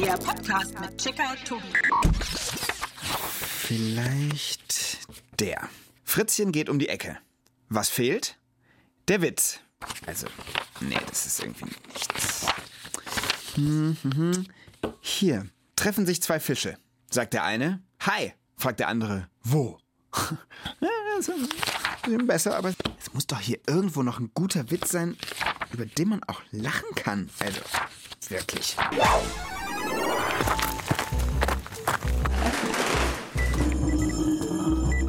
[0.00, 1.62] Der Podcast mit Checker Tobi.
[3.40, 4.98] Vielleicht
[5.40, 5.68] der.
[6.04, 7.18] Fritzchen geht um die Ecke.
[7.68, 8.38] Was fehlt?
[9.08, 9.60] Der Witz.
[10.06, 10.28] Also,
[10.80, 12.46] nee, das ist irgendwie nichts.
[13.54, 14.46] Hm, hm, hm.
[15.00, 16.78] Hier treffen sich zwei Fische.
[17.10, 19.78] Sagt der eine, Hi, fragt der andere, wo?
[20.12, 21.48] Das ist ein
[22.04, 25.16] bisschen besser, aber es muss doch hier irgendwo noch ein guter Witz sein,
[25.72, 27.28] über den man auch lachen kann.
[27.40, 27.60] Also,
[28.28, 28.76] wirklich.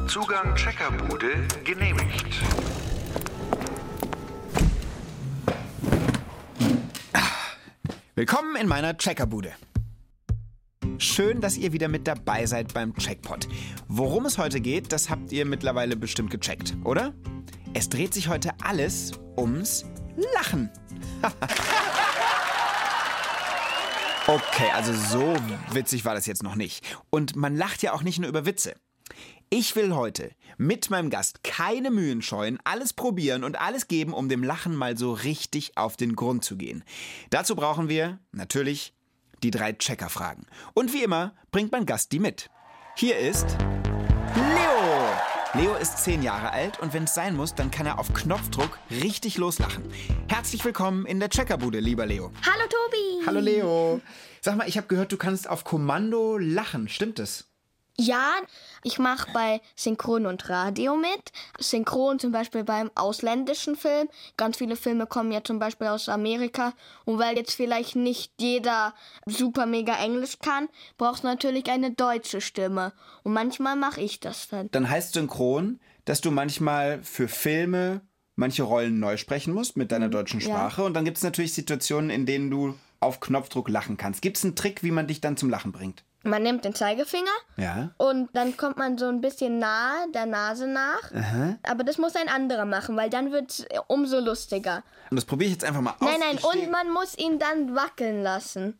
[0.06, 2.26] Zugang Checkerbude genehmigt.
[8.14, 9.52] Willkommen in meiner Checkerbude.
[10.98, 13.48] Schön, dass ihr wieder mit dabei seid beim Checkpot.
[13.88, 17.14] Worum es heute geht, das habt ihr mittlerweile bestimmt gecheckt, oder?
[17.72, 19.86] Es dreht sich heute alles ums
[20.34, 20.70] Lachen.
[24.34, 25.34] okay, also so
[25.72, 26.84] witzig war das jetzt noch nicht.
[27.10, 28.74] Und man lacht ja auch nicht nur über Witze.
[29.50, 34.28] Ich will heute mit meinem Gast keine Mühen scheuen, alles probieren und alles geben, um
[34.28, 36.84] dem Lachen mal so richtig auf den Grund zu gehen.
[37.30, 38.94] Dazu brauchen wir natürlich
[39.42, 40.46] die drei Checkerfragen.
[40.74, 42.48] Und wie immer bringt mein Gast die mit.
[42.96, 43.56] Hier ist
[44.36, 44.79] Leo.
[45.52, 48.78] Leo ist zehn Jahre alt und wenn es sein muss, dann kann er auf Knopfdruck
[48.88, 49.82] richtig loslachen.
[50.28, 52.30] Herzlich willkommen in der Checkerbude, lieber Leo.
[52.46, 53.26] Hallo Tobi.
[53.26, 54.00] Hallo Leo.
[54.40, 56.88] Sag mal, ich habe gehört, du kannst auf Kommando lachen.
[56.88, 57.49] Stimmt es?
[58.00, 58.32] Ja,
[58.82, 61.32] ich mache bei Synchron und Radio mit.
[61.58, 64.08] Synchron zum Beispiel beim ausländischen Film.
[64.38, 66.72] Ganz viele Filme kommen ja zum Beispiel aus Amerika.
[67.04, 68.94] Und weil jetzt vielleicht nicht jeder
[69.26, 72.94] super mega Englisch kann, brauchst du natürlich eine deutsche Stimme.
[73.22, 74.70] Und manchmal mache ich das dann.
[74.70, 78.00] Dann heißt synchron, dass du manchmal für Filme
[78.34, 80.84] manche Rollen neu sprechen musst mit deiner deutschen Sprache.
[80.84, 84.22] Und dann gibt es natürlich Situationen, in denen du auf Knopfdruck lachen kannst.
[84.22, 86.02] Gibt es einen Trick, wie man dich dann zum Lachen bringt?
[86.22, 87.90] Man nimmt den Zeigefinger Ja.
[87.96, 91.00] und dann kommt man so ein bisschen nahe der Nase nach.
[91.62, 94.82] Aber das muss ein anderer machen, weil dann wird's umso lustiger.
[95.10, 95.96] Und das probiere ich jetzt einfach mal aus.
[96.02, 98.78] Nein, nein, und man muss ihn dann wackeln lassen.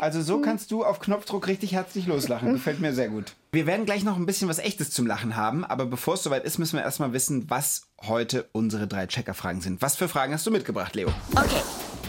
[0.00, 2.52] Also so kannst du auf Knopfdruck richtig herzlich loslachen.
[2.54, 3.34] Gefällt mir sehr gut.
[3.52, 6.44] Wir werden gleich noch ein bisschen was Echtes zum Lachen haben, aber bevor es soweit
[6.44, 9.82] ist, müssen wir erstmal wissen, was heute unsere drei Checkerfragen sind.
[9.82, 11.08] Was für Fragen hast du mitgebracht, Leo?
[11.34, 11.62] Okay,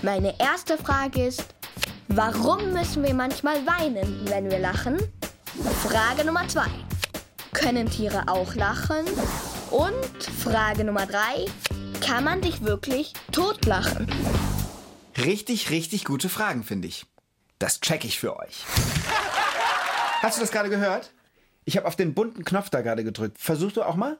[0.03, 1.45] meine erste Frage ist,
[2.07, 4.97] warum müssen wir manchmal weinen, wenn wir lachen?
[5.83, 6.67] Frage Nummer zwei,
[7.53, 9.05] können Tiere auch lachen?
[9.71, 11.45] Und Frage Nummer drei,
[12.05, 14.07] kann man dich wirklich totlachen?
[15.17, 17.05] Richtig, richtig gute Fragen, finde ich.
[17.59, 18.65] Das check ich für euch.
[20.21, 21.11] Hast du das gerade gehört?
[21.65, 23.37] Ich habe auf den bunten Knopf da gerade gedrückt.
[23.39, 24.19] Versuch du auch mal?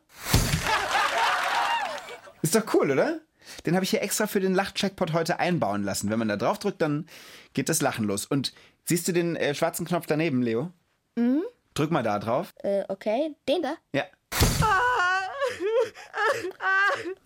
[2.41, 3.19] Ist doch cool, oder?
[3.65, 6.09] Den habe ich hier extra für den Lach-Checkpot heute einbauen lassen.
[6.09, 7.07] Wenn man da drauf drückt, dann
[7.53, 8.25] geht das Lachen los.
[8.25, 8.53] Und
[8.85, 10.71] siehst du den äh, schwarzen Knopf daneben, Leo?
[11.15, 11.43] Mhm.
[11.73, 12.53] Drück mal da drauf.
[12.63, 13.75] Äh, okay, den da?
[13.93, 14.03] Ja.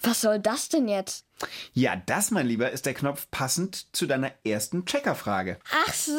[0.01, 1.25] Was soll das denn jetzt?
[1.73, 5.57] Ja, das, mein Lieber, ist der Knopf passend zu deiner ersten Checkerfrage.
[5.87, 6.11] Ach so,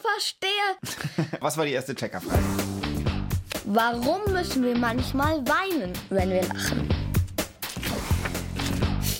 [0.00, 1.30] verstehe.
[1.40, 2.42] Was war die erste Checkerfrage?
[3.64, 7.09] Warum müssen wir manchmal weinen, wenn wir lachen?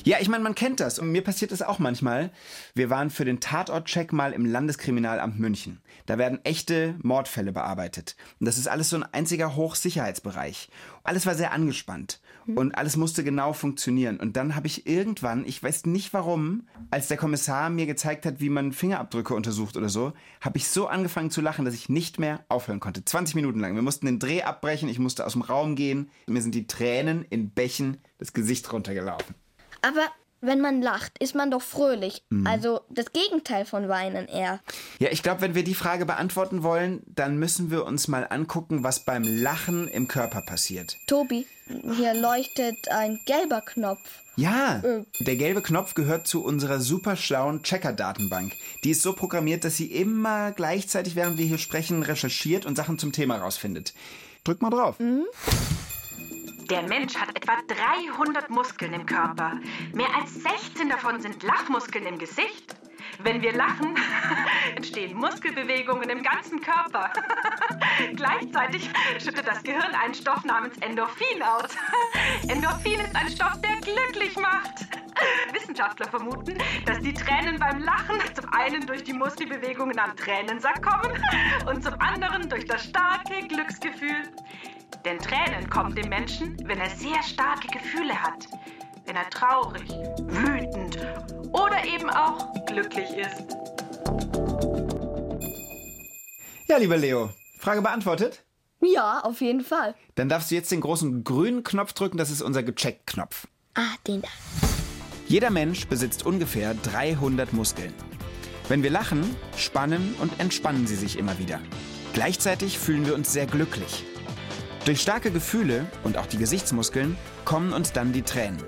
[0.04, 2.30] Ja, ich meine, man kennt das und mir passiert das auch manchmal.
[2.74, 5.82] Wir waren für den Tatort-Check mal im Landeskriminalamt München.
[6.06, 8.16] Da werden echte Mordfälle bearbeitet.
[8.38, 10.70] Und das ist alles so ein einziger Hochsicherheitsbereich.
[11.04, 14.18] Alles war sehr angespannt und alles musste genau funktionieren.
[14.18, 18.40] Und dann habe ich irgendwann, ich weiß nicht warum, als der Kommissar mir gezeigt hat,
[18.40, 22.18] wie man Fingerabdrücke untersucht oder so, habe ich so angefangen zu lachen, dass ich nicht
[22.18, 23.04] mehr aufhören konnte.
[23.04, 23.74] 20 Minuten lang.
[23.74, 26.10] Wir mussten den Dreh abbrechen, ich musste aus dem Raum gehen.
[26.26, 29.34] Mir sind die Tränen in Bächen das Gesicht runtergelaufen.
[29.82, 30.06] Aber
[30.42, 32.24] wenn man lacht, ist man doch fröhlich.
[32.44, 34.60] Also das Gegenteil von weinen eher.
[34.98, 38.82] Ja, ich glaube, wenn wir die Frage beantworten wollen, dann müssen wir uns mal angucken,
[38.82, 40.96] was beim Lachen im Körper passiert.
[41.06, 41.46] Tobi,
[41.94, 44.20] hier leuchtet ein gelber Knopf.
[44.36, 44.82] Ja,
[45.18, 48.54] der gelbe Knopf gehört zu unserer super schlauen Checker-Datenbank.
[48.84, 52.98] Die ist so programmiert, dass sie immer gleichzeitig, während wir hier sprechen, recherchiert und Sachen
[52.98, 53.92] zum Thema rausfindet.
[54.44, 54.96] Drück mal drauf.
[56.70, 59.58] Der Mensch hat etwa 300 Muskeln im Körper.
[59.92, 62.76] Mehr als 16 davon sind Lachmuskeln im Gesicht.
[63.24, 63.96] Wenn wir lachen,
[64.76, 67.10] entstehen Muskelbewegungen im ganzen Körper.
[68.14, 68.88] Gleichzeitig
[69.18, 71.76] schüttet das Gehirn einen Stoff namens Endorphin aus.
[72.48, 74.86] Endorphin ist ein Stoff, der glücklich macht.
[75.52, 76.56] Wissenschaftler vermuten,
[76.86, 81.20] dass die Tränen beim Lachen zum einen durch die Muskelbewegungen am Tränensack kommen
[81.66, 84.22] und zum anderen durch das starke Glücksgefühl.
[85.04, 88.46] Denn Tränen kommen dem Menschen, wenn er sehr starke Gefühle hat.
[89.06, 89.90] wenn er traurig,
[90.28, 90.96] wütend
[91.52, 93.56] oder eben auch glücklich ist.
[96.68, 98.44] Ja, lieber Leo, Frage beantwortet?
[98.80, 99.96] Ja, auf jeden Fall.
[100.14, 103.48] Dann darfst du jetzt den großen grünen Knopf drücken, das ist unser Gecheckt-Knopf.
[103.74, 104.28] Ah, den da.
[105.26, 107.92] Jeder Mensch besitzt ungefähr 300 Muskeln.
[108.68, 111.60] Wenn wir lachen, spannen und entspannen sie sich immer wieder.
[112.12, 114.04] Gleichzeitig fühlen wir uns sehr glücklich.
[114.86, 118.62] Durch starke Gefühle und auch die Gesichtsmuskeln kommen uns dann die Tränen.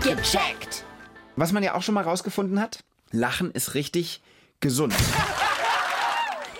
[0.00, 0.84] Gecheckt.
[1.36, 2.80] Was man ja auch schon mal rausgefunden hat,
[3.12, 4.22] Lachen ist richtig
[4.58, 4.94] gesund.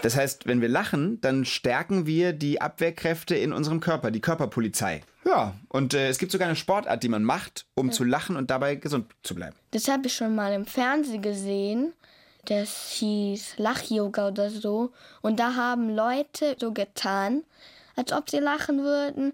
[0.03, 5.03] Das heißt, wenn wir lachen, dann stärken wir die Abwehrkräfte in unserem Körper, die Körperpolizei.
[5.25, 8.51] Ja, und äh, es gibt sogar eine Sportart, die man macht, um zu lachen und
[8.53, 9.57] dabei gesund zu bleiben.
[9.73, 11.93] Das habe ich schon mal im Fernsehen gesehen.
[12.45, 14.93] Das hieß Lach-Yoga oder so.
[15.23, 17.43] Und da haben Leute so getan,
[17.97, 19.33] als ob sie lachen würden.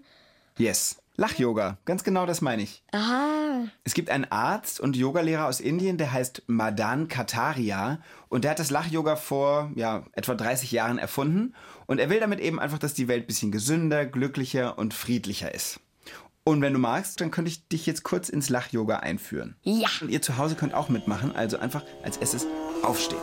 [0.57, 0.97] Yes.
[1.15, 2.81] Lach-Yoga, ganz genau das meine ich.
[2.91, 3.67] Aha.
[3.83, 7.99] Es gibt einen Arzt und Yogalehrer aus Indien, der heißt Madan Kataria
[8.29, 11.53] und der hat das Lach-Yoga vor ja, etwa 30 Jahren erfunden
[11.85, 15.53] und er will damit eben einfach, dass die Welt ein bisschen gesünder, glücklicher und friedlicher
[15.53, 15.79] ist.
[16.45, 19.55] Und wenn du magst, dann könnte ich dich jetzt kurz ins Lach-Yoga einführen.
[19.61, 19.89] Ja.
[20.01, 22.47] Und ihr zu Hause könnt auch mitmachen, also einfach als erstes
[22.81, 23.21] aufstehen.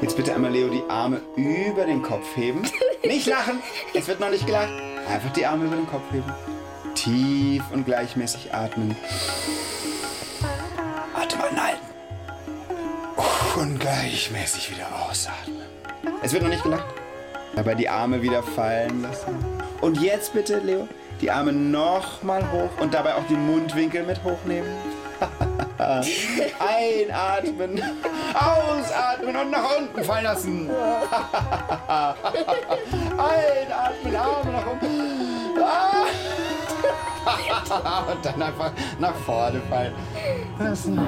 [0.00, 2.62] Jetzt bitte einmal, Leo, die Arme über den Kopf heben.
[3.04, 3.60] Nicht lachen,
[3.94, 4.72] es wird noch nicht gelacht.
[5.08, 6.32] Einfach die Arme über den Kopf heben.
[6.94, 8.96] Tief und gleichmäßig atmen.
[11.14, 11.84] Atem anhalten.
[13.56, 15.62] Und gleichmäßig wieder ausatmen.
[16.22, 16.86] Es wird noch nicht gelacht.
[17.54, 19.36] Dabei die Arme wieder fallen lassen.
[19.80, 20.88] Und jetzt bitte, Leo,
[21.20, 24.68] die Arme nochmal hoch und dabei auch die Mundwinkel mit hochnehmen.
[25.78, 27.82] Einatmen,
[28.34, 30.70] ausatmen und nach unten fallen lassen.
[33.18, 35.00] Einatmen, Arme nach unten.
[38.12, 39.94] Und dann einfach nach vorne fallen
[40.58, 40.98] lassen.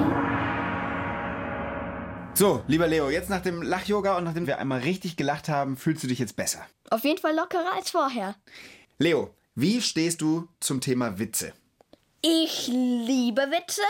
[2.33, 6.03] So, lieber Leo, jetzt nach dem Lach-Yoga und nachdem wir einmal richtig gelacht haben, fühlst
[6.03, 6.59] du dich jetzt besser.
[6.89, 8.35] Auf jeden Fall lockerer als vorher.
[8.99, 11.53] Leo, wie stehst du zum Thema Witze?
[12.21, 13.81] Ich liebe Witze.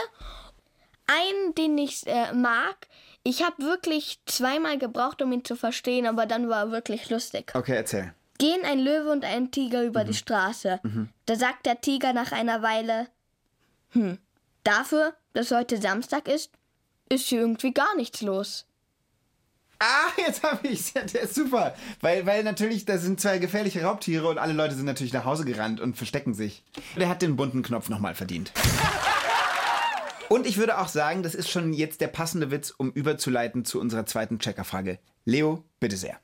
[1.07, 2.87] Einen, den ich äh, mag.
[3.23, 7.51] Ich habe wirklich zweimal gebraucht, um ihn zu verstehen, aber dann war er wirklich lustig.
[7.55, 8.13] Okay, erzähl.
[8.37, 10.79] Gehen ein Löwe und ein Tiger über die Straße.
[11.25, 13.07] Da sagt der Tiger nach einer Weile,
[13.89, 14.19] hm,
[14.63, 16.51] dafür, dass heute Samstag ist,
[17.09, 18.65] ist hier irgendwie gar nichts los.
[19.79, 20.93] Ah, jetzt habe ich's.
[20.93, 21.75] Ja, der ist super.
[22.01, 25.45] Weil, weil natürlich, da sind zwei gefährliche Raubtiere und alle Leute sind natürlich nach Hause
[25.45, 26.63] gerannt und verstecken sich.
[26.95, 28.51] Der hat den bunten Knopf nochmal verdient.
[30.29, 33.79] Und ich würde auch sagen, das ist schon jetzt der passende Witz, um überzuleiten zu
[33.79, 34.99] unserer zweiten Checkerfrage.
[35.23, 36.17] Leo, bitte sehr.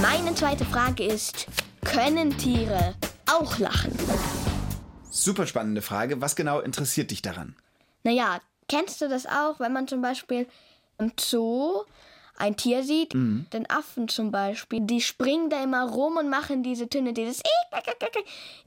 [0.00, 1.46] Meine zweite Frage ist,
[1.84, 2.94] können Tiere
[3.26, 3.92] auch lachen?
[5.10, 6.20] Super spannende Frage.
[6.20, 7.56] Was genau interessiert dich daran?
[8.04, 10.46] Naja, kennst du das auch, wenn man zum Beispiel
[10.98, 11.82] im Zoo
[12.40, 16.88] ein Tier sieht, den Affen zum Beispiel, die springen da immer rum und machen diese
[16.88, 17.42] Töne, dieses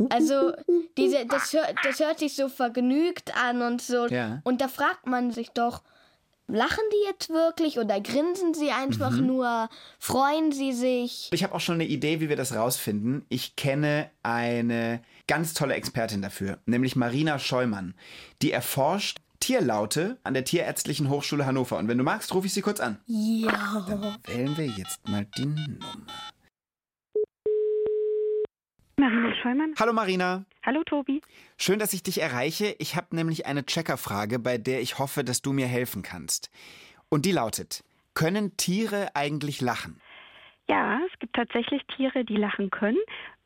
[0.10, 0.54] also
[0.98, 4.08] diese, das, hört, das hört sich so vergnügt an und so.
[4.08, 4.42] Ja.
[4.44, 5.82] Und da fragt man sich doch,
[6.48, 11.30] lachen die jetzt wirklich oder grinsen sie einfach nur, freuen sie sich?
[11.32, 13.26] Ich habe auch schon eine Idee, wie wir das rausfinden.
[13.30, 17.96] Ich kenne eine ganz tolle Expertin dafür, nämlich Marina Scheumann.
[18.42, 21.78] Die erforscht Tierlaute an der Tierärztlichen Hochschule Hannover.
[21.78, 23.02] Und wenn du magst, rufe ich sie kurz an.
[23.08, 23.86] Ja.
[24.24, 25.98] Wählen wir jetzt mal die Nummer.
[28.96, 29.74] Marina Scheumann.
[29.78, 30.46] Hallo Marina.
[30.66, 31.22] Hallo Tobi.
[31.58, 32.74] Schön, dass ich dich erreiche.
[32.80, 36.50] Ich habe nämlich eine Checkerfrage, bei der ich hoffe, dass du mir helfen kannst.
[37.10, 37.84] Und die lautet,
[38.14, 40.00] können Tiere eigentlich lachen?
[40.70, 43.00] Ja, es gibt tatsächlich Tiere, die lachen können.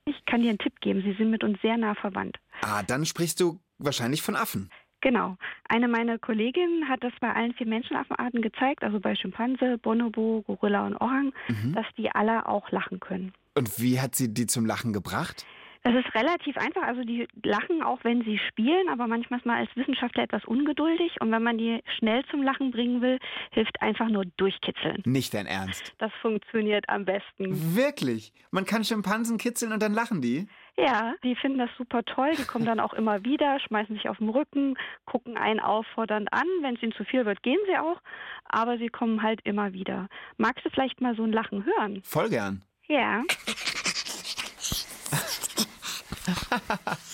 [0.06, 2.38] Ich kann dir einen Tipp geben, sie sind mit uns sehr nah verwandt.
[2.62, 4.70] Ah, dann sprichst du wahrscheinlich von Affen.
[5.02, 5.38] Genau.
[5.70, 10.86] Eine meiner Kolleginnen hat das bei allen vier Menschenaffenarten gezeigt, also bei Schimpanse, Bonobo, Gorilla
[10.88, 11.34] und Orang,
[11.74, 13.34] dass die alle auch lachen können.
[13.56, 15.46] Und wie hat sie die zum Lachen gebracht?
[15.84, 16.84] Das ist relativ einfach.
[16.84, 21.16] Also die lachen auch, wenn sie spielen, aber manchmal ist man als Wissenschaftler etwas ungeduldig.
[21.22, 23.20] Und wenn man die schnell zum Lachen bringen will,
[23.52, 25.02] hilft einfach nur durchkitzeln.
[25.06, 25.94] Nicht dein Ernst.
[26.00, 27.76] Das funktioniert am besten.
[27.76, 28.34] Wirklich?
[28.52, 30.48] Man kann Schimpansen kitzeln und dann lachen die?
[30.80, 32.34] Ja, die finden das super toll.
[32.38, 36.46] Die kommen dann auch immer wieder, schmeißen sich auf den Rücken, gucken einen auffordernd an.
[36.62, 38.00] Wenn es ihnen zu viel wird, gehen sie auch.
[38.46, 40.08] Aber sie kommen halt immer wieder.
[40.38, 42.04] Magst du vielleicht mal so ein Lachen hören?
[42.04, 42.62] Voll gern.
[42.88, 43.24] Ja.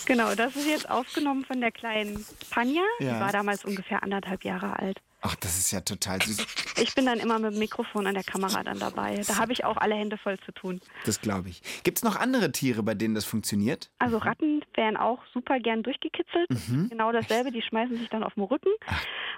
[0.05, 2.83] genau, das ist jetzt aufgenommen von der kleinen Panja.
[2.99, 3.13] Ja.
[3.13, 4.99] Die war damals ungefähr anderthalb Jahre alt.
[5.25, 6.45] Ach, das ist ja total süß.
[6.81, 9.21] Ich bin dann immer mit dem Mikrofon an der Kamera dann dabei.
[9.25, 10.81] Da habe ich auch alle Hände voll zu tun.
[11.05, 11.61] Das glaube ich.
[11.83, 13.89] Gibt es noch andere Tiere, bei denen das funktioniert?
[13.99, 16.49] Also Ratten werden auch super gern durchgekitzelt.
[16.89, 18.69] Genau dasselbe, die schmeißen sich dann auf den Rücken.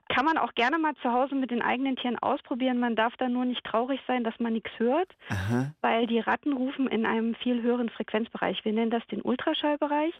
[0.09, 2.79] Kann man auch gerne mal zu Hause mit den eigenen Tieren ausprobieren.
[2.79, 5.71] Man darf da nur nicht traurig sein, dass man nichts hört, Aha.
[5.81, 8.65] weil die Ratten rufen in einem viel höheren Frequenzbereich.
[8.65, 10.13] Wir nennen das den Ultraschallbereich,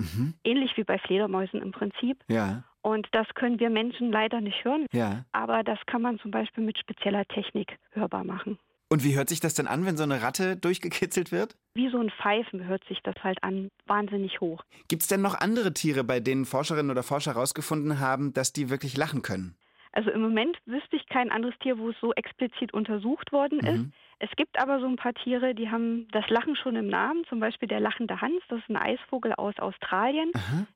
[0.43, 2.19] ähnlich wie bei Fledermäusen im Prinzip.
[2.27, 4.85] Ja, Und das können wir Menschen leider nicht hören.
[4.91, 5.25] ja.
[5.31, 8.59] Aber das kann man zum Beispiel mit spezieller Technik hörbar machen.
[8.89, 11.55] Und wie hört sich das denn an, wenn so eine Ratte durchgekitzelt wird?
[11.73, 14.63] Wie so ein Pfeifen hört sich das halt an, wahnsinnig hoch.
[14.87, 18.69] Gibt es denn noch andere Tiere, bei denen Forscherinnen oder Forscher herausgefunden haben, dass die
[18.69, 19.55] wirklich lachen können?
[19.91, 23.85] Also im Moment wüsste ich kein anderes Tier, wo es so explizit untersucht worden ist.
[24.19, 27.25] Es gibt aber so ein paar Tiere, die haben das Lachen schon im Namen.
[27.27, 30.31] Zum Beispiel der lachende Hans, das ist ein Eisvogel aus Australien,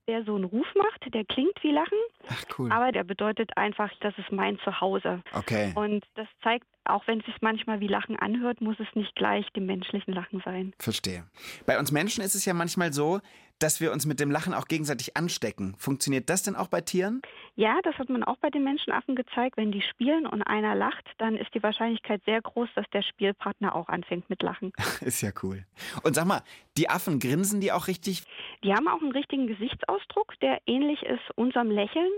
[0.07, 2.71] der so einen Ruf macht, der klingt wie Lachen, Ach cool.
[2.71, 5.21] aber der bedeutet einfach, das ist mein Zuhause.
[5.33, 5.71] Okay.
[5.75, 9.47] Und das zeigt, auch wenn es sich manchmal wie Lachen anhört, muss es nicht gleich
[9.53, 10.73] dem menschlichen Lachen sein.
[10.79, 11.25] Verstehe.
[11.65, 13.21] Bei uns Menschen ist es ja manchmal so,
[13.59, 15.75] dass wir uns mit dem Lachen auch gegenseitig anstecken.
[15.77, 17.21] Funktioniert das denn auch bei Tieren?
[17.55, 19.57] Ja, das hat man auch bei den Menschenaffen gezeigt.
[19.57, 23.75] Wenn die spielen und einer lacht, dann ist die Wahrscheinlichkeit sehr groß, dass der Spielpartner
[23.75, 24.71] auch anfängt mit Lachen.
[25.01, 25.65] Ist ja cool.
[26.03, 26.41] Und sag mal,
[26.79, 28.23] die Affen grinsen die auch richtig?
[28.63, 32.11] Die haben auch einen richtigen Gesichtsausdruck, der ähnlich ist unserem Lächeln.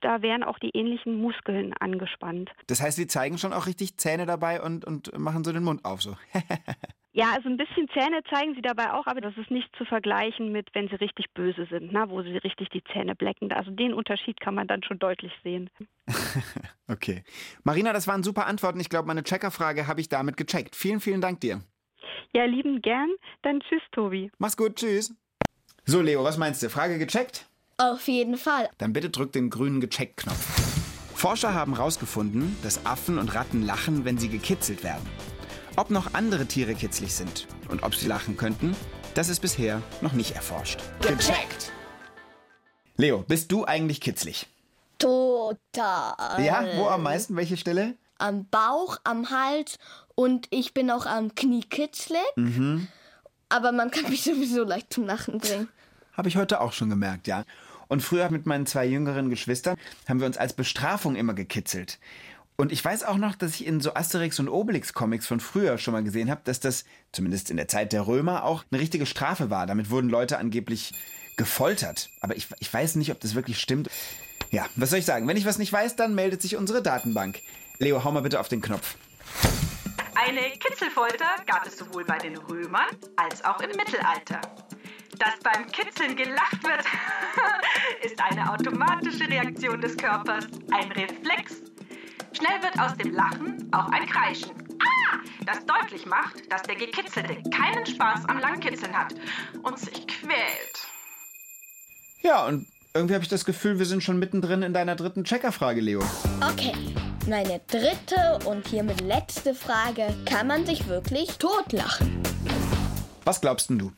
[0.00, 2.50] Da werden auch die ähnlichen Muskeln angespannt.
[2.66, 5.84] Das heißt, die zeigen schon auch richtig Zähne dabei und, und machen so den Mund
[5.84, 6.16] auf so.
[7.12, 10.52] Ja, also ein bisschen Zähne zeigen sie dabei auch, aber das ist nicht zu vergleichen
[10.52, 13.50] mit, wenn sie richtig böse sind, na, wo sie richtig die Zähne blecken.
[13.50, 15.68] Also den Unterschied kann man dann schon deutlich sehen.
[16.90, 17.22] Okay.
[17.64, 18.80] Marina, das waren super Antworten.
[18.80, 20.74] Ich glaube, meine Checkerfrage habe ich damit gecheckt.
[20.74, 21.60] Vielen, vielen Dank dir.
[22.34, 23.10] Ja, lieben gern.
[23.42, 24.30] Dann tschüss, Tobi.
[24.38, 25.14] Mach's gut, tschüss.
[25.84, 26.68] So, Leo, was meinst du?
[26.68, 27.46] Frage gecheckt?
[27.78, 28.68] Auf jeden Fall.
[28.78, 31.14] Dann bitte drück den grünen Gecheckt-Knopf.
[31.14, 35.08] Forscher haben herausgefunden, dass Affen und Ratten lachen, wenn sie gekitzelt werden.
[35.76, 38.76] Ob noch andere Tiere kitzlig sind und ob sie lachen könnten,
[39.14, 40.80] das ist bisher noch nicht erforscht.
[41.00, 41.72] Gecheckt.
[42.96, 44.46] Leo, bist du eigentlich kitzlig?
[44.98, 46.44] Total.
[46.44, 47.36] Ja, wo am meisten?
[47.36, 47.94] Welche Stelle?
[48.18, 49.78] Am Bauch, am Hals
[50.18, 52.18] und ich bin auch am Knie kitzlig.
[53.48, 55.68] Aber man kann mich sowieso leicht zum Lachen bringen.
[56.12, 57.44] Habe ich heute auch schon gemerkt, ja.
[57.86, 59.76] Und früher mit meinen zwei jüngeren Geschwistern
[60.08, 62.00] haben wir uns als Bestrafung immer gekitzelt.
[62.56, 65.78] Und ich weiß auch noch, dass ich in so Asterix und Obelix Comics von früher
[65.78, 69.06] schon mal gesehen habe, dass das zumindest in der Zeit der Römer auch eine richtige
[69.06, 69.68] Strafe war.
[69.68, 70.94] Damit wurden Leute angeblich
[71.36, 72.10] gefoltert.
[72.22, 73.88] Aber ich, ich weiß nicht, ob das wirklich stimmt.
[74.50, 75.28] Ja, was soll ich sagen?
[75.28, 77.38] Wenn ich was nicht weiß, dann meldet sich unsere Datenbank.
[77.78, 78.96] Leo, hau mal bitte auf den Knopf.
[80.28, 84.42] Eine Kitzelfolter gab es sowohl bei den Römern als auch im Mittelalter.
[85.16, 86.84] Dass beim Kitzeln gelacht wird,
[88.02, 91.62] ist eine automatische Reaktion des Körpers, ein Reflex.
[92.32, 94.50] Schnell wird aus dem Lachen auch ein Kreischen.
[94.82, 95.16] Ah!
[95.46, 99.14] Das deutlich macht, dass der Gekitzelte keinen Spaß am Langkitzeln hat
[99.62, 100.88] und sich quält.
[102.20, 105.80] Ja, und irgendwie habe ich das Gefühl, wir sind schon mittendrin in deiner dritten Checkerfrage,
[105.80, 106.02] Leo.
[106.52, 106.74] Okay.
[107.28, 110.14] Meine dritte und hiermit letzte Frage.
[110.24, 112.22] Kann man sich wirklich totlachen?
[113.24, 113.92] Was glaubst denn du?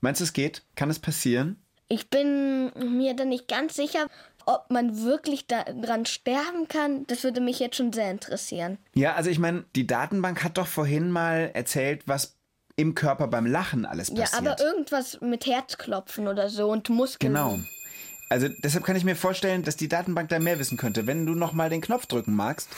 [0.00, 0.62] Meinst du, es geht?
[0.74, 1.62] Kann es passieren?
[1.88, 4.06] Ich bin mir da nicht ganz sicher,
[4.46, 7.06] ob man wirklich daran sterben kann.
[7.06, 8.78] Das würde mich jetzt schon sehr interessieren.
[8.94, 12.36] Ja, also ich meine, die Datenbank hat doch vorhin mal erzählt, was
[12.74, 14.40] im Körper beim Lachen alles Ja, passiert.
[14.40, 17.32] aber irgendwas mit Herzklopfen oder so und Muskeln.
[17.32, 17.60] Genau.
[18.32, 21.34] Also deshalb kann ich mir vorstellen, dass die Datenbank da mehr wissen könnte, wenn du
[21.34, 22.70] noch mal den Knopf drücken magst.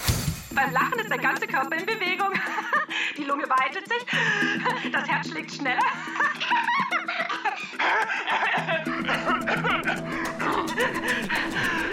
[0.51, 2.33] Beim Lachen ist der ganze Körper in Bewegung.
[3.17, 4.05] Die Lunge weitet sich,
[4.91, 5.79] das Herz schlägt schneller.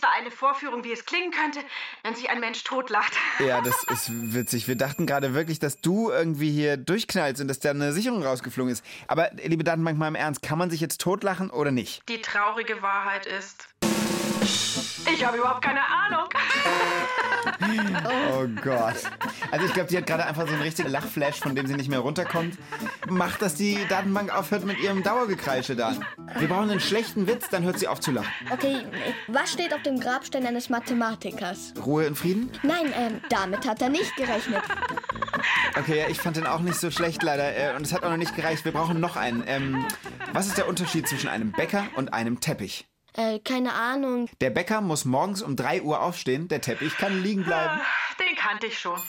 [0.00, 1.60] Dies war eine Vorführung, wie es klingen könnte,
[2.02, 3.12] wenn sich ein Mensch totlacht.
[3.38, 4.66] Ja, das ist witzig.
[4.66, 8.72] Wir dachten gerade wirklich, dass du irgendwie hier durchknallst und dass da eine Sicherung rausgeflogen
[8.72, 8.84] ist.
[9.08, 12.02] Aber liebe Datenbank, mal im Ernst, kann man sich jetzt totlachen oder nicht?
[12.08, 13.68] Die traurige Wahrheit ist,
[15.12, 16.28] ich habe überhaupt keine Ahnung.
[18.06, 18.94] Oh Gott.
[19.50, 21.88] Also ich glaube, die hat gerade einfach so einen richtigen Lachflash, von dem sie nicht
[21.88, 22.56] mehr runterkommt.
[23.08, 25.94] Macht, dass die Datenbank aufhört mit ihrem Dauergekreische da.
[26.38, 28.28] Wir brauchen einen schlechten Witz, dann hört sie auf zu lachen.
[28.50, 28.82] Okay,
[29.28, 31.74] was steht auf dem Grabstein eines Mathematikers?
[31.84, 32.50] Ruhe und Frieden?
[32.62, 34.62] Nein, ähm, damit hat er nicht gerechnet.
[35.78, 37.56] Okay, ja, ich fand den auch nicht so schlecht leider.
[37.56, 38.64] Äh, Und es hat auch noch nicht gereicht.
[38.64, 39.44] Wir brauchen noch einen.
[39.46, 39.84] Ähm,
[40.32, 42.86] was ist der Unterschied zwischen einem Bäcker und einem Teppich?
[43.14, 44.28] Äh, keine Ahnung.
[44.40, 47.80] Der Bäcker muss morgens um 3 Uhr aufstehen, der Teppich kann liegen bleiben.
[48.18, 49.00] Den kannte ich schon.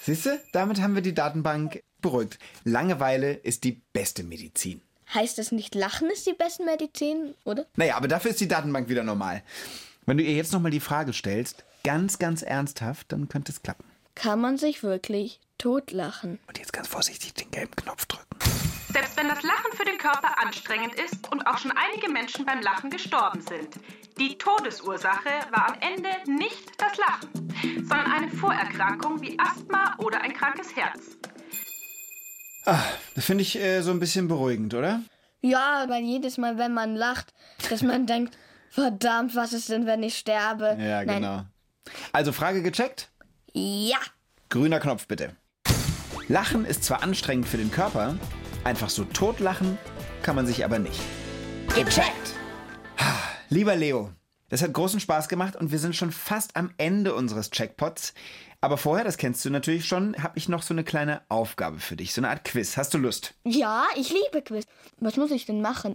[0.00, 2.38] Siehst du, damit haben wir die Datenbank beruhigt.
[2.64, 4.80] Langeweile ist die beste Medizin.
[5.12, 7.66] Heißt es nicht, Lachen ist die beste Medizin, oder?
[7.76, 9.42] Naja, aber dafür ist die Datenbank wieder normal.
[10.06, 13.84] Wenn du ihr jetzt nochmal die Frage stellst, ganz, ganz ernsthaft, dann könnte es klappen.
[14.14, 16.38] Kann man sich wirklich totlachen?
[16.46, 18.26] Und jetzt ganz vorsichtig den gelben Knopf drücken.
[18.92, 22.60] Selbst wenn das Lachen für den Körper anstrengend ist und auch schon einige Menschen beim
[22.60, 23.68] Lachen gestorben sind.
[24.18, 27.30] Die Todesursache war am Ende nicht das Lachen,
[27.76, 31.16] sondern eine Vorerkrankung wie Asthma oder ein krankes Herz.
[33.14, 35.00] Das finde ich äh, so ein bisschen beruhigend, oder?
[35.40, 37.32] Ja, weil jedes Mal, wenn man lacht,
[37.70, 38.36] dass man denkt,
[38.70, 40.76] verdammt, was ist denn, wenn ich sterbe?
[40.78, 41.22] Ja, Nein.
[41.22, 41.44] genau.
[42.12, 43.08] Also Frage gecheckt?
[43.52, 43.98] Ja.
[44.48, 45.36] Grüner Knopf bitte.
[46.28, 48.16] Lachen ist zwar anstrengend für den Körper,
[48.64, 49.78] einfach so totlachen
[50.22, 51.00] kann man sich aber nicht.
[51.74, 52.34] Gecheckt.
[53.48, 54.12] Lieber Leo,
[54.48, 58.14] das hat großen Spaß gemacht und wir sind schon fast am Ende unseres Checkpots.
[58.60, 61.96] Aber vorher, das kennst du natürlich schon, habe ich noch so eine kleine Aufgabe für
[61.96, 62.76] dich, so eine Art Quiz.
[62.76, 63.34] Hast du Lust?
[63.44, 64.66] Ja, ich liebe Quiz.
[64.98, 65.94] Was muss ich denn machen?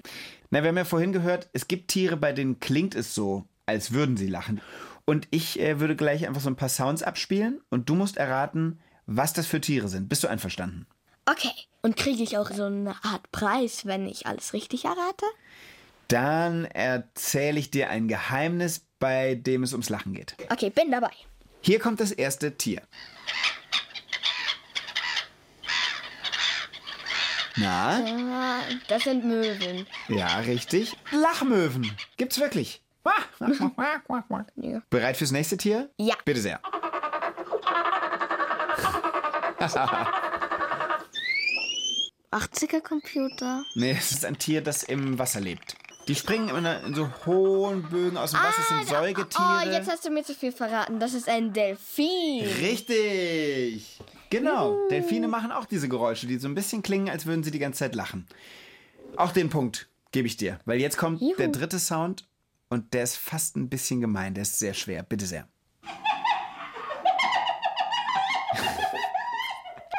[0.49, 3.91] Na, wir haben ja vorhin gehört, es gibt Tiere, bei denen klingt es so, als
[3.91, 4.61] würden sie lachen.
[5.05, 8.79] Und ich äh, würde gleich einfach so ein paar Sounds abspielen und du musst erraten,
[9.05, 10.09] was das für Tiere sind.
[10.09, 10.87] Bist du einverstanden?
[11.25, 11.51] Okay.
[11.81, 15.25] Und kriege ich auch so eine Art Preis, wenn ich alles richtig errate?
[16.07, 20.35] Dann erzähle ich dir ein Geheimnis, bei dem es ums Lachen geht.
[20.51, 21.11] Okay, bin dabei.
[21.61, 22.81] Hier kommt das erste Tier.
[27.57, 29.87] Na, Ah, das sind Möwen.
[30.09, 30.95] ja, richtig.
[31.11, 31.95] Lachmöwen.
[32.17, 32.81] Gibt's wirklich.
[34.55, 34.81] Ja.
[34.89, 35.89] Bereit fürs nächste Tier?
[35.97, 36.15] Ja.
[36.25, 36.59] Bitte sehr.
[42.31, 43.63] 80er Computer.
[43.75, 45.75] Nee, es ist ein Tier, das im Wasser lebt.
[46.07, 49.61] Die springen immer in so hohen Bögen aus dem Wasser, es sind Säugetiere.
[49.63, 50.99] Oh, jetzt hast du mir zu viel verraten.
[50.99, 52.45] Das ist ein Delfin.
[52.61, 53.99] Richtig.
[54.29, 54.87] Genau.
[54.89, 57.79] Delfine machen auch diese Geräusche, die so ein bisschen klingen, als würden sie die ganze
[57.79, 58.27] Zeit lachen.
[59.17, 61.35] Auch den Punkt gebe ich dir, weil jetzt kommt Juhu.
[61.37, 62.27] der dritte Sound
[62.69, 65.03] und der ist fast ein bisschen gemein, der ist sehr schwer.
[65.03, 65.47] Bitte sehr.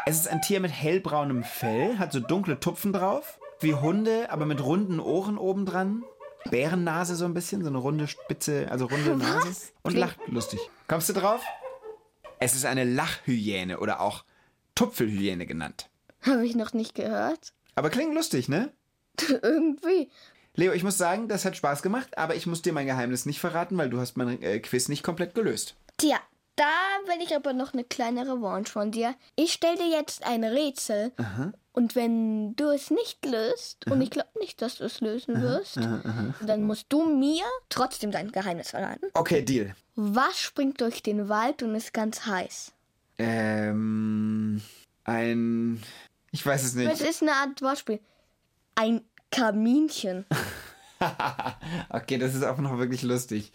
[0.09, 4.47] Es ist ein Tier mit hellbraunem Fell, hat so dunkle Tupfen drauf, wie Hunde, aber
[4.47, 6.05] mit runden Ohren obendran.
[6.49, 9.73] Bärennase so ein bisschen, so eine runde Spitze, also runde Nase.
[9.83, 10.61] Und lacht lustig.
[10.87, 11.43] Kommst du drauf?
[12.39, 14.25] Es ist eine Lachhyäne oder auch
[14.77, 15.91] Tupfelhyäne genannt.
[16.23, 17.53] Habe ich noch nicht gehört.
[17.75, 18.73] Aber klingt lustig, ne?
[19.43, 20.09] Irgendwie.
[20.55, 23.41] Leo, ich muss sagen, das hat Spaß gemacht, aber ich muss dir mein Geheimnis nicht
[23.41, 25.75] verraten, weil du hast mein äh, Quiz nicht komplett gelöst.
[25.97, 26.21] Tja,
[26.57, 26.65] da
[27.07, 29.15] will ich aber noch eine kleine Revanche von dir.
[29.37, 31.13] Ich stelle dir jetzt ein Rätsel.
[31.73, 35.79] Und wenn du es nicht löst, und ich glaube nicht, dass du es lösen wirst,
[36.41, 39.07] dann musst du mir trotzdem dein Geheimnis verraten.
[39.13, 39.75] Okay, Deal.
[39.95, 42.73] Was springt durch den Wald und ist ganz heiß?
[43.19, 44.63] Ähm,
[45.05, 45.83] ein...
[46.31, 47.01] Ich weiß es Es nicht.
[47.01, 48.01] ist eine Art Wortspiel.
[48.75, 50.25] Ein Kaminchen.
[51.91, 53.53] Okay, das ist auch noch wirklich lustig.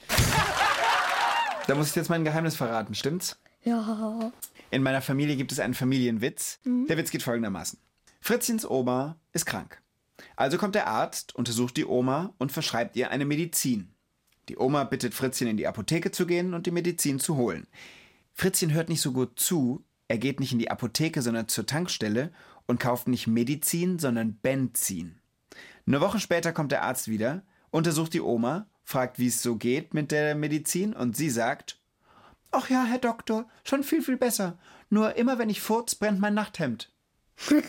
[1.71, 3.39] Da muss ich jetzt mein Geheimnis verraten, stimmt's?
[3.63, 4.33] Ja.
[4.71, 6.59] In meiner Familie gibt es einen Familienwitz.
[6.65, 7.79] Der Witz geht folgendermaßen.
[8.19, 9.81] Fritzchens Oma ist krank.
[10.35, 13.93] Also kommt der Arzt, untersucht die Oma und verschreibt ihr eine Medizin.
[14.49, 17.67] Die Oma bittet Fritzchen in die Apotheke zu gehen und die Medizin zu holen.
[18.33, 22.33] Fritzchen hört nicht so gut zu, er geht nicht in die Apotheke, sondern zur Tankstelle
[22.65, 25.21] und kauft nicht Medizin, sondern Benzin.
[25.87, 29.93] Eine Woche später kommt der Arzt wieder, untersucht die Oma, fragt, wie es so geht
[29.93, 31.77] mit der Medizin und sie sagt,
[32.51, 34.57] Ach ja, Herr Doktor, schon viel, viel besser.
[34.89, 36.91] Nur immer wenn ich furz, brennt mein Nachthemd.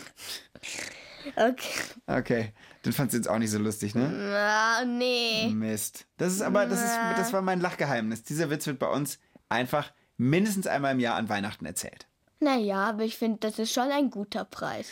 [1.37, 1.79] Okay.
[2.05, 4.35] Okay, den fand sie jetzt auch nicht so lustig, ne?
[4.35, 5.49] Ah, nee.
[5.53, 6.05] Mist.
[6.17, 8.23] Das ist aber, das ist, das war mein Lachgeheimnis.
[8.23, 12.07] Dieser Witz wird bei uns einfach mindestens einmal im Jahr an Weihnachten erzählt.
[12.41, 14.89] Naja, aber ich finde, das ist schon ein guter Preis.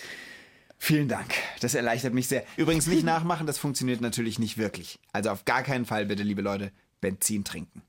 [0.84, 1.36] Vielen Dank.
[1.60, 2.44] Das erleichtert mich sehr.
[2.58, 5.00] Übrigens nicht nachmachen, das funktioniert natürlich nicht wirklich.
[5.13, 7.84] Also auf gar keinen Fall bitte, liebe Leute, Benzin trinken.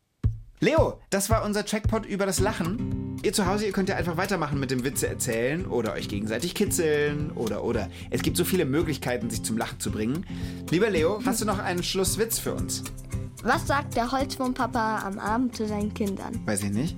[0.61, 3.17] Leo, das war unser Checkpot über das Lachen.
[3.23, 6.55] Ihr zu Hause, ihr könnt ja einfach weitermachen mit dem Witze erzählen oder euch gegenseitig
[6.55, 7.89] kitzeln oder oder.
[8.11, 10.27] Es gibt so viele Möglichkeiten, sich zum Lachen zu bringen.
[10.71, 12.85] Lieber Leo, hast du noch einen Schlusswitz für uns?
[13.43, 16.47] Was sagt der Holzwurmpapa am Abend zu seinen Kindern?
[16.47, 16.95] Weiß ich nicht.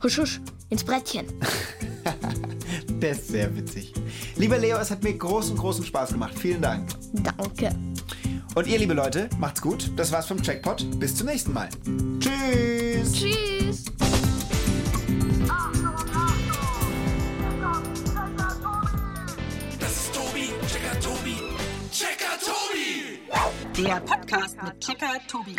[0.00, 1.26] Husch, husch, ins Brettchen.
[3.00, 3.92] Der ist sehr witzig.
[4.36, 6.36] Lieber Leo, es hat mir großen, großen Spaß gemacht.
[6.36, 6.88] Vielen Dank.
[7.12, 7.70] Danke.
[8.56, 9.90] Und ihr, liebe Leute, macht's gut.
[9.94, 10.84] Das war's vom Checkpot.
[10.98, 11.68] Bis zum nächsten Mal.
[12.18, 13.12] Tschüss.
[13.12, 13.84] Tschüss.
[19.78, 21.36] Das ist Tobi, Checker Tobi,
[21.92, 23.84] Checker Tobi.
[23.86, 25.54] Der Podcast mit Checker Tobi.